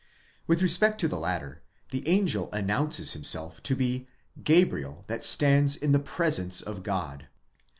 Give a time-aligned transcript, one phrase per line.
[0.47, 4.07] With respect to the latter, the angel announces himself to be
[4.43, 7.27] Gabriel that stands in the presence of God.